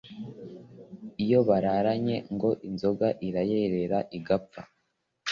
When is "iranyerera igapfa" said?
3.27-4.61